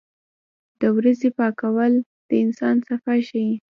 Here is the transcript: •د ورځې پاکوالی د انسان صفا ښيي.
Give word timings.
•د 0.81 0.81
ورځې 0.97 1.29
پاکوالی 1.37 1.99
د 2.29 2.31
انسان 2.43 2.75
صفا 2.87 3.15
ښيي. 3.27 3.51